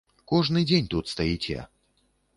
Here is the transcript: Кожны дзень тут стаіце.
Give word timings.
Кожны 0.31 0.63
дзень 0.71 0.89
тут 0.95 1.13
стаіце. 1.13 1.59